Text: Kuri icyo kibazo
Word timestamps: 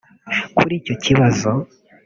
Kuri 0.57 0.73
icyo 0.79 0.95
kibazo 1.03 1.49